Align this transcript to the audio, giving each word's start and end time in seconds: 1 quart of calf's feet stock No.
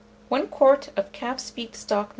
1 0.29 0.47
quart 0.47 0.89
of 0.97 1.11
calf's 1.11 1.51
feet 1.51 1.75
stock 1.75 2.07
No. 2.07 2.09